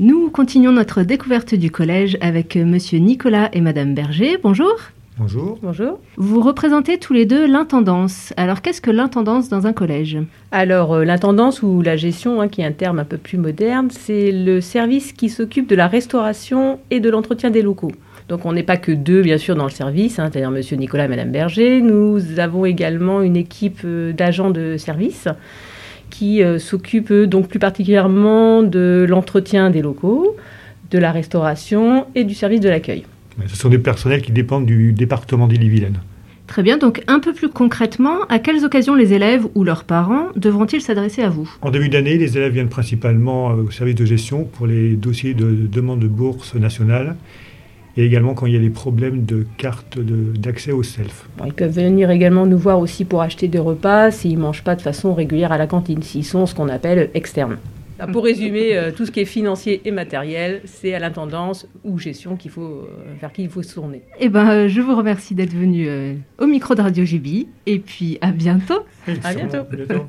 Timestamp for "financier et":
59.24-59.90